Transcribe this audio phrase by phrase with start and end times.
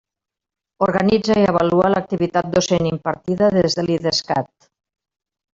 [0.85, 4.71] Organitza i avalua l'activitat docent impartida des de l'Idescat.